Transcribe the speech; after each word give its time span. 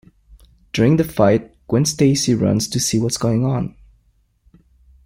During 0.73 0.97
the 0.97 1.03
fight, 1.03 1.53
Gwen 1.67 1.85
Stacy 1.85 2.33
runs 2.33 2.67
to 2.69 2.79
see 2.79 2.97
what's 2.97 3.17
going 3.19 3.45
on. 3.45 3.75